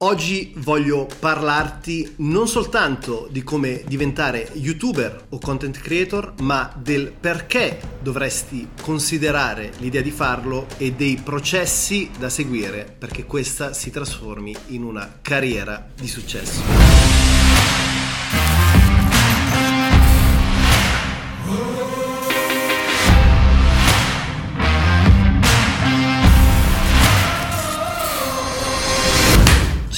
[0.00, 7.80] Oggi voglio parlarti non soltanto di come diventare youtuber o content creator, ma del perché
[8.00, 14.84] dovresti considerare l'idea di farlo e dei processi da seguire perché questa si trasformi in
[14.84, 17.27] una carriera di successo.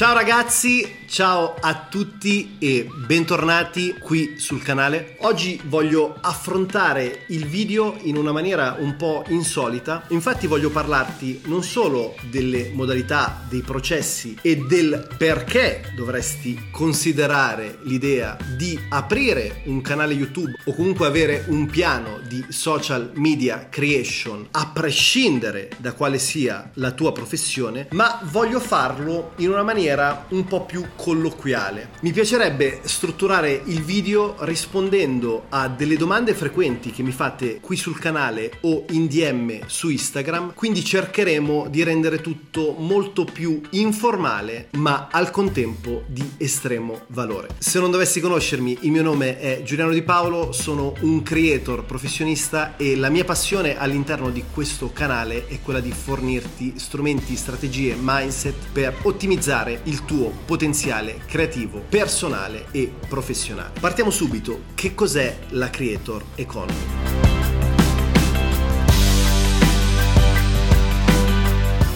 [0.00, 5.16] Ciao ragazzi, ciao a tutti e bentornati qui sul canale.
[5.22, 10.04] Oggi voglio affrontare il video in una maniera un po' insolita.
[10.10, 18.36] Infatti voglio parlarti non solo delle modalità, dei processi e del perché dovresti considerare l'idea
[18.56, 24.70] di aprire un canale YouTube o comunque avere un piano di social media creation a
[24.72, 30.64] prescindere da quale sia la tua professione, ma voglio farlo in una maniera un po'
[30.64, 31.92] più colloquiale.
[32.00, 37.98] Mi piacerebbe strutturare il video rispondendo a delle domande frequenti che mi fate qui sul
[37.98, 45.08] canale o in DM su Instagram, quindi cercheremo di rendere tutto molto più informale ma
[45.10, 47.48] al contempo di estremo valore.
[47.56, 52.76] Se non dovessi conoscermi, il mio nome è Giuliano Di Paolo, sono un creator professionista
[52.76, 58.68] e la mia passione all'interno di questo canale è quella di fornirti strumenti, strategie, mindset
[58.70, 60.88] per ottimizzare il tuo potenziale
[61.24, 63.78] creativo, personale e professionale.
[63.78, 64.62] Partiamo subito.
[64.74, 67.19] Che cos'è la Creator Economy?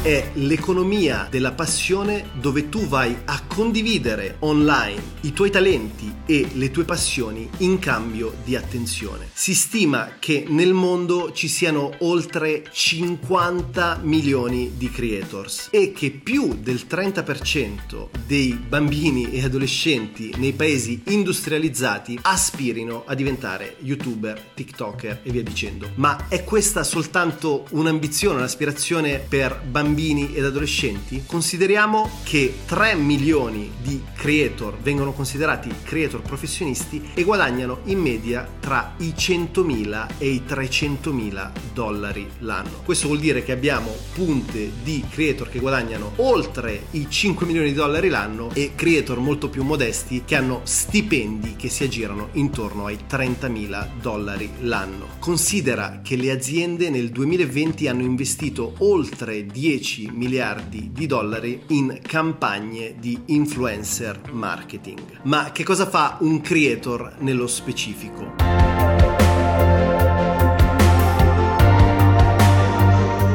[0.04, 6.70] È l'economia della passione dove tu vai a condividere online i tuoi talenti e le
[6.70, 9.30] tue passioni in cambio di attenzione.
[9.32, 16.54] Si stima che nel mondo ci siano oltre 50 milioni di creators e che più
[16.60, 25.30] del 30% dei bambini e adolescenti nei paesi industrializzati aspirino a diventare youtuber, tiktoker e
[25.30, 25.92] via dicendo.
[25.94, 33.70] Ma è questa soltanto un'ambizione, un'aspirazione per bambini bambini ed adolescenti, consideriamo che 3 milioni
[33.80, 40.42] di creator vengono considerati creator professionisti e guadagnano in media tra i 100.000 e i
[40.46, 42.82] 300.000 dollari l'anno.
[42.84, 47.74] Questo vuol dire che abbiamo punte di creator che guadagnano oltre i 5 milioni di
[47.74, 52.98] dollari l'anno e creator molto più modesti che hanno stipendi che si aggirano intorno ai
[53.08, 55.06] 30.000 dollari l'anno.
[55.20, 62.00] Considera che le aziende nel 2020 hanno investito oltre 10 10 miliardi di dollari in
[62.00, 65.20] campagne di influencer marketing.
[65.24, 68.32] Ma che cosa fa un creator nello specifico?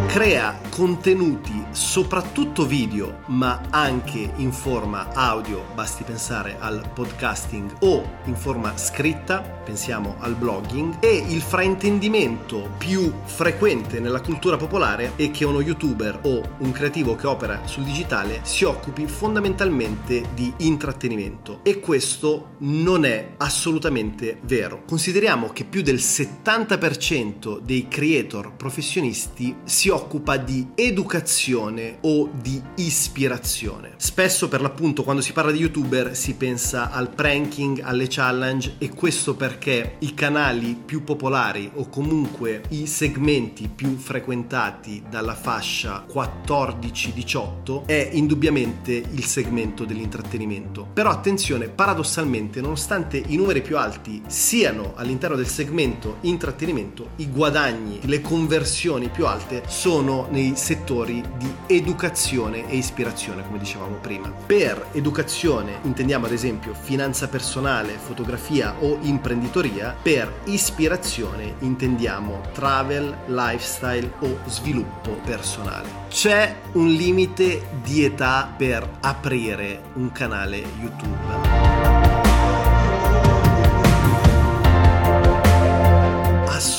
[0.08, 8.36] Crea contenuti, soprattutto video, ma anche in forma audio, basti pensare al podcasting o in
[8.36, 15.46] forma scritta, pensiamo al blogging, e il fraintendimento più frequente nella cultura popolare è che
[15.46, 21.80] uno youtuber o un creativo che opera sul digitale si occupi fondamentalmente di intrattenimento e
[21.80, 24.84] questo non è assolutamente vero.
[24.86, 31.68] Consideriamo che più del 70% dei creator professionisti si occupa di educazione
[32.02, 33.94] o di ispirazione.
[33.98, 38.90] Spesso per l'appunto quando si parla di youtuber si pensa al pranking, alle challenge e
[38.90, 47.86] questo perché i canali più popolari o comunque i segmenti più frequentati dalla fascia 14-18
[47.86, 50.88] è indubbiamente il segmento dell'intrattenimento.
[50.94, 58.00] Però attenzione, paradossalmente nonostante i numeri più alti siano all'interno del segmento intrattenimento, i guadagni,
[58.04, 64.30] le conversioni più alte sono nei settori di educazione e ispirazione, come dicevamo prima.
[64.30, 74.12] Per educazione intendiamo ad esempio finanza personale, fotografia o imprenditoria, per ispirazione intendiamo travel, lifestyle
[74.20, 76.08] o sviluppo personale.
[76.10, 81.49] C'è un limite di età per aprire un canale YouTube.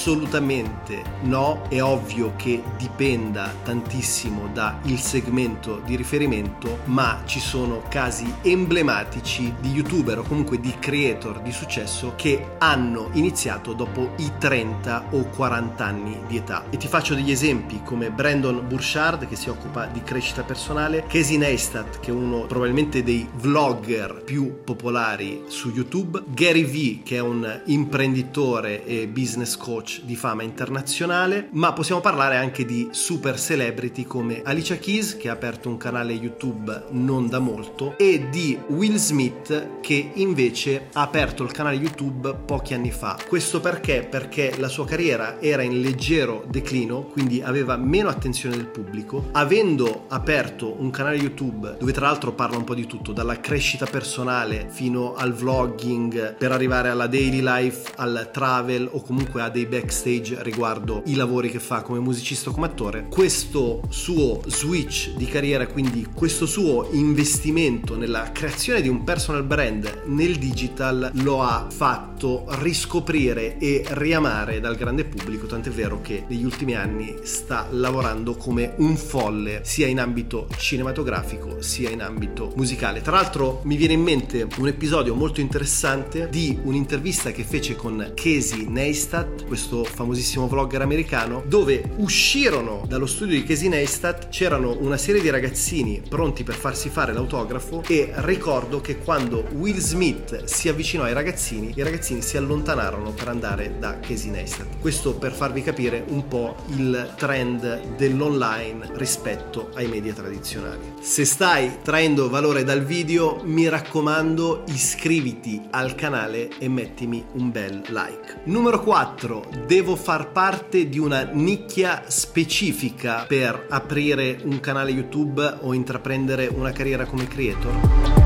[0.01, 8.25] Assolutamente no, è ovvio che dipenda tantissimo dal segmento di riferimento, ma ci sono casi
[8.41, 15.09] emblematici di youtuber o comunque di creator di successo che hanno iniziato dopo i 30
[15.11, 16.65] o 40 anni di età.
[16.71, 21.37] E ti faccio degli esempi come Brandon Burchard che si occupa di crescita personale, Casey
[21.37, 27.21] Neistat che è uno probabilmente dei vlogger più popolari su YouTube, Gary Vee che è
[27.21, 33.39] un imprenditore e business coach notch di fama internazionale, ma possiamo parlare anche di super
[33.39, 38.59] celebrity come Alicia Keys che ha aperto un canale YouTube non da molto e di
[38.69, 43.19] Will Smith che invece ha aperto il canale YouTube pochi anni fa.
[43.27, 44.07] Questo perché?
[44.09, 50.05] Perché la sua carriera era in leggero declino, quindi aveva meno attenzione del pubblico, avendo
[50.09, 54.67] aperto un canale YouTube dove tra l'altro parla un po' di tutto, dalla crescita personale
[54.69, 60.43] fino al vlogging per arrivare alla daily life, al travel o comunque a dei backstage
[60.43, 63.07] riguardo i lavori che fa come musicista o come attore.
[63.09, 70.03] Questo suo switch di carriera, quindi questo suo investimento nella creazione di un personal brand
[70.07, 76.45] nel digital lo ha fatto riscoprire e riamare dal grande pubblico, tant'è vero che negli
[76.45, 83.01] ultimi anni sta lavorando come un folle sia in ambito cinematografico sia in ambito musicale.
[83.01, 88.13] Tra l'altro mi viene in mente un episodio molto interessante di un'intervista che fece con
[88.15, 94.97] Casey Neistat, questo famosissimo vlogger americano, dove uscirono dallo studio di Casey Neistat, c'erano una
[94.97, 100.69] serie di ragazzini pronti per farsi fare l'autografo e ricordo che quando Will Smith si
[100.69, 104.81] avvicinò ai ragazzini, i ragazzini si allontanarono per andare da Casey Neistat.
[104.81, 110.95] Questo per farvi capire un po' il trend dell'online rispetto ai media tradizionali.
[111.01, 117.83] Se stai traendo valore dal video, mi raccomando iscriviti al canale e mettimi un bel
[117.89, 118.41] like.
[118.45, 119.60] Numero 4.
[119.67, 126.73] Devo far parte di una nicchia specifica per aprire un canale YouTube o intraprendere una
[126.73, 128.20] carriera come creator?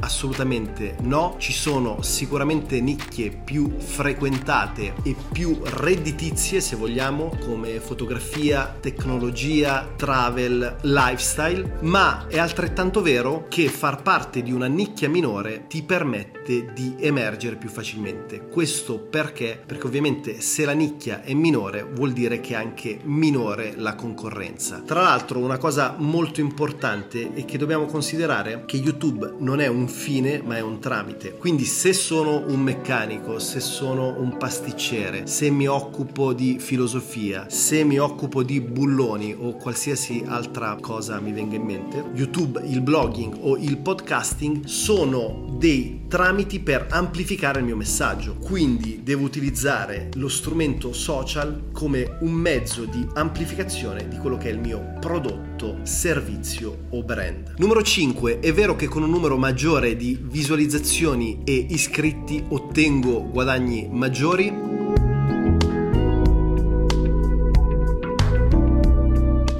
[0.00, 8.76] Assolutamente no, ci sono sicuramente nicchie più frequentate e più redditizie se vogliamo come fotografia,
[8.80, 15.82] tecnologia, travel, lifestyle, ma è altrettanto vero che far parte di una nicchia minore ti
[15.82, 18.48] permette di emergere più facilmente.
[18.48, 19.60] Questo perché?
[19.64, 24.82] Perché ovviamente se la nicchia è minore vuol dire che è anche minore la concorrenza.
[24.84, 29.77] Tra l'altro una cosa molto importante è che dobbiamo considerare che YouTube non è un
[29.86, 31.34] fine ma è un tramite.
[31.34, 37.84] Quindi se sono un meccanico, se sono un pasticcere, se mi occupo di filosofia, se
[37.84, 43.36] mi occupo di bulloni o qualsiasi altra cosa mi venga in mente, YouTube, il blogging
[43.40, 48.36] o il podcasting sono dei tramiti per amplificare il mio messaggio.
[48.36, 54.52] Quindi devo utilizzare lo strumento social come un mezzo di amplificazione di quello che è
[54.52, 55.47] il mio prodotto,
[55.82, 57.54] servizio o brand.
[57.58, 58.40] Numero 5.
[58.40, 64.77] È vero che con un numero maggiore di visualizzazioni e iscritti ottengo guadagni maggiori?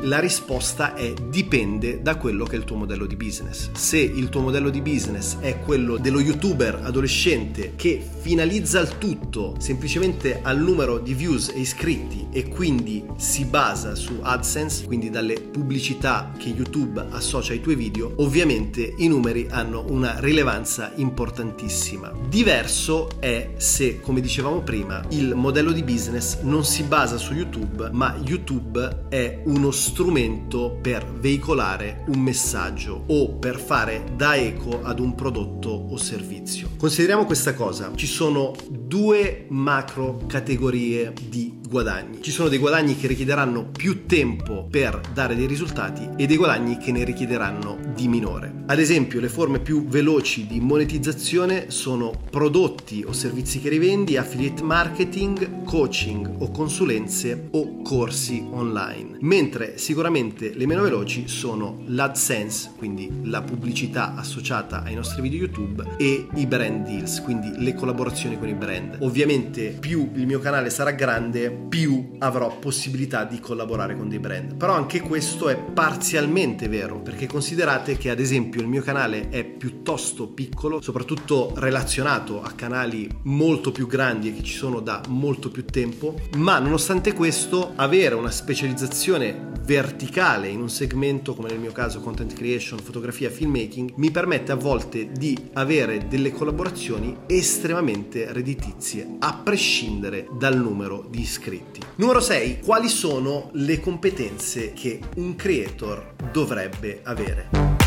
[0.08, 3.70] La risposta è dipende da quello che è il tuo modello di business.
[3.72, 9.56] Se il tuo modello di business è quello dello youtuber adolescente che finalizza il tutto
[9.58, 15.34] semplicemente al numero di views e iscritti e quindi si basa su AdSense, quindi dalle
[15.34, 22.14] pubblicità che YouTube associa ai tuoi video, ovviamente i numeri hanno una rilevanza importantissima.
[22.30, 27.90] Diverso è se, come dicevamo prima, il modello di business non si basa su YouTube,
[27.92, 34.80] ma YouTube è uno strumento strumento per veicolare un messaggio o per fare da eco
[34.84, 36.70] ad un prodotto o servizio.
[36.78, 38.54] Consideriamo questa cosa, ci sono
[38.88, 42.22] due macro categorie di guadagni.
[42.22, 46.78] Ci sono dei guadagni che richiederanno più tempo per dare dei risultati e dei guadagni
[46.78, 48.64] che ne richiederanno di minore.
[48.66, 54.62] Ad esempio, le forme più veloci di monetizzazione sono prodotti o servizi che rivendi, affiliate
[54.62, 59.18] marketing, coaching o consulenze o corsi online.
[59.20, 65.96] Mentre sicuramente le meno veloci sono l'AdSense, quindi la pubblicità associata ai nostri video YouTube
[65.98, 68.77] e i brand deals, quindi le collaborazioni con i brand.
[69.00, 74.54] Ovviamente più il mio canale sarà grande, più avrò possibilità di collaborare con dei brand.
[74.56, 79.44] Però anche questo è parzialmente vero, perché considerate che ad esempio il mio canale è
[79.44, 85.50] piuttosto piccolo, soprattutto relazionato a canali molto più grandi e che ci sono da molto
[85.50, 91.72] più tempo, ma nonostante questo avere una specializzazione verticale in un segmento come nel mio
[91.72, 98.32] caso content creation, fotografia, filmmaking mi permette a volte di avere delle collaborazioni estremamente
[98.68, 101.80] redditizie a prescindere dal numero di iscritti.
[101.96, 102.60] Numero 6.
[102.60, 107.77] Quali sono le competenze che un creator dovrebbe avere?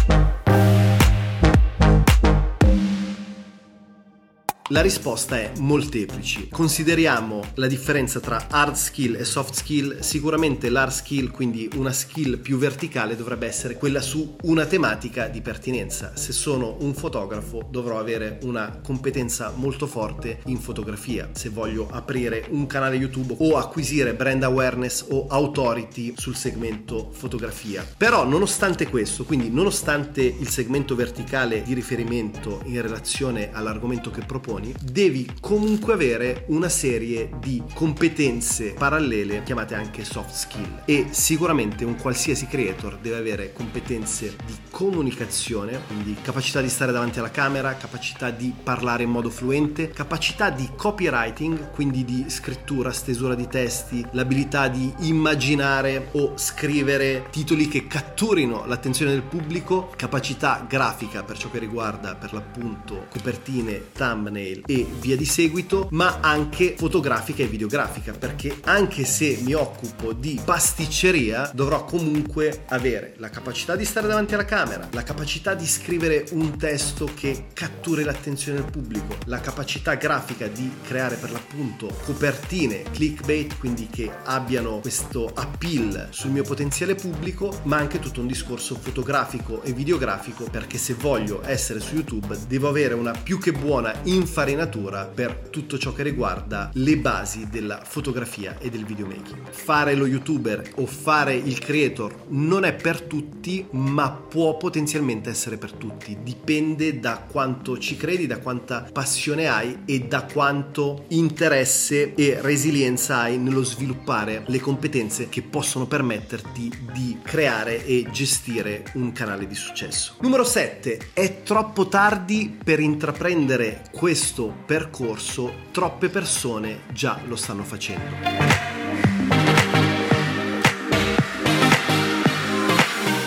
[4.71, 6.47] La risposta è molteplici.
[6.47, 9.99] Consideriamo la differenza tra hard skill e soft skill.
[9.99, 15.41] Sicuramente l'hard skill, quindi una skill più verticale, dovrebbe essere quella su una tematica di
[15.41, 16.13] pertinenza.
[16.15, 21.31] Se sono un fotografo dovrò avere una competenza molto forte in fotografia.
[21.33, 27.85] Se voglio aprire un canale YouTube o acquisire brand awareness o authority sul segmento fotografia.
[27.97, 34.23] Però nonostante questo, quindi nonostante il segmento verticale di riferimento in relazione all'argomento che
[34.61, 40.83] proponi, devi comunque avere una serie di competenze parallele chiamate anche soft skill.
[40.85, 47.19] E sicuramente un qualsiasi creator deve avere competenze di comunicazione, quindi capacità di stare davanti
[47.19, 53.35] alla camera, capacità di parlare in modo fluente, capacità di copywriting, quindi di scrittura, stesura
[53.35, 61.23] di testi, l'abilità di immaginare o scrivere titoli che catturino l'attenzione del pubblico, capacità grafica
[61.23, 67.43] per ciò che riguarda per l'appunto copertine, thumbnail e via di seguito, ma anche fotografica
[67.43, 73.85] e videografica, perché anche se mi occupo di pasticceria, dovrò comunque avere la capacità di
[73.85, 79.15] stare davanti alla camera, la capacità di scrivere un testo che catturi l'attenzione del pubblico,
[79.25, 86.31] la capacità grafica di creare per l'appunto copertine clickbait, quindi che abbiano questo appeal sul
[86.31, 91.79] mio potenziale pubblico, ma anche tutto un discorso fotografico e videografico perché se voglio essere
[91.79, 93.93] su YouTube devo avere una più che buona
[94.31, 99.49] infarinatura per tutto ciò che riguarda le basi della fotografia e del videomaking.
[99.49, 105.57] Fare lo youtuber o fare il creator non è per tutti, ma può potenzialmente essere
[105.57, 106.17] per tutti.
[106.23, 113.19] Dipende da quanto ci credi, da quanta passione hai e da quanto interesse e resilienza
[113.19, 119.55] hai nello sviluppare le competenze che possono permetterti di creare e gestire un canale di
[119.55, 120.15] successo.
[120.21, 121.09] Numero 7.
[121.11, 124.19] È troppo tardi per intraprendere questo
[124.65, 128.80] percorso, troppe persone già lo stanno facendo.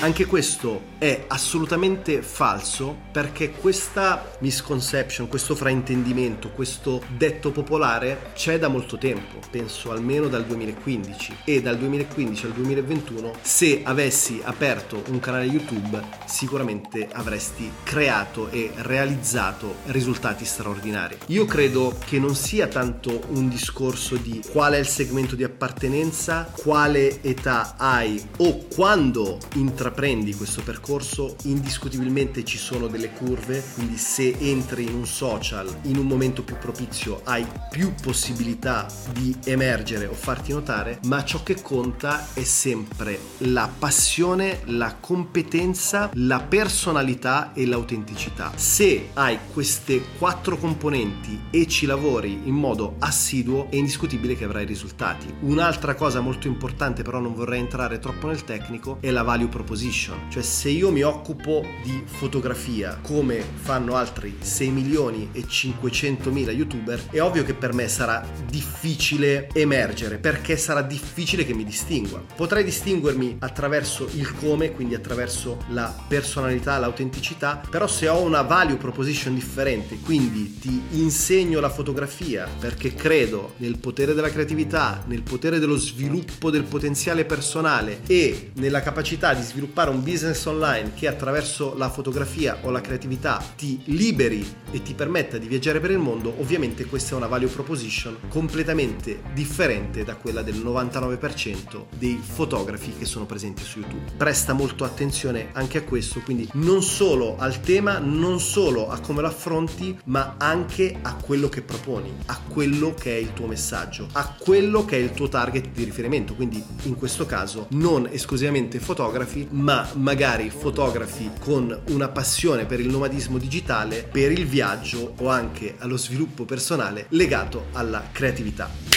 [0.05, 8.69] Anche questo è assolutamente falso perché questa misconception, questo fraintendimento, questo detto popolare c'è da
[8.69, 15.21] molto tempo, penso almeno dal 2015 e dal 2015 al 2021 se avessi aperto un
[15.21, 21.17] canale YouTube sicuramente avresti creato e realizzato risultati straordinari.
[21.29, 26.53] Io credo che non sia tanto un discorso di qual è il segmento di appartenenza,
[26.55, 33.97] quale età hai o quando intraprendi intraprendi questo percorso indiscutibilmente ci sono delle curve, quindi
[33.97, 40.07] se entri in un social in un momento più propizio hai più possibilità di emergere
[40.07, 47.53] o farti notare, ma ciò che conta è sempre la passione, la competenza, la personalità
[47.53, 48.51] e l'autenticità.
[48.57, 54.67] Se hai queste quattro componenti e ci lavori in modo assiduo è indiscutibile che avrai
[54.67, 55.33] risultati.
[55.43, 59.83] Un'altra cosa molto importante però non vorrei entrare troppo nel tecnico è la value proposition
[59.85, 66.31] position, cioè se io mi occupo di fotografia come fanno altri 6 milioni e 500
[66.31, 71.65] mila youtuber, è ovvio che per me sarà difficile emergere perché sarà difficile che mi
[71.65, 72.23] distingua.
[72.35, 78.77] Potrei distinguermi attraverso il come, quindi attraverso la personalità, l'autenticità, però se ho una value
[78.77, 85.59] proposition differente, quindi ti insegno la fotografia perché credo nel potere della creatività, nel potere
[85.59, 91.09] dello sviluppo del potenziale personale e nella capacità di sviluppare sviluppare un business online che
[91.09, 95.99] attraverso la fotografia o la creatività ti liberi e ti permetta di viaggiare per il
[95.99, 102.93] mondo, ovviamente questa è una value proposition completamente differente da quella del 99% dei fotografi
[102.97, 104.13] che sono presenti su YouTube.
[104.17, 109.23] Presta molto attenzione anche a questo, quindi non solo al tema, non solo a come
[109.23, 114.09] lo affronti, ma anche a quello che proponi, a quello che è il tuo messaggio,
[114.13, 118.79] a quello che è il tuo target di riferimento, quindi in questo caso non esclusivamente
[118.79, 125.31] fotografi, ma magari fotografi con una passione per il nomadismo digitale, per il viaggio o
[125.31, 128.94] anche allo sviluppo personale legato alla creatività.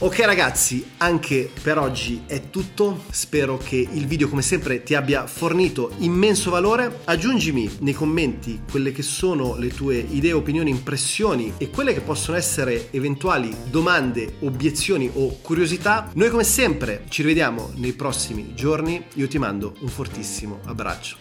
[0.00, 3.02] Ok ragazzi, anche per oggi è tutto.
[3.10, 7.00] Spero che il video come sempre ti abbia fornito immenso valore.
[7.02, 12.36] Aggiungimi nei commenti quelle che sono le tue idee, opinioni, impressioni e quelle che possono
[12.36, 16.08] essere eventuali domande, obiezioni o curiosità.
[16.14, 19.04] Noi come sempre ci rivediamo nei prossimi giorni.
[19.14, 21.16] Io ti mando un fortissimo abbraccio.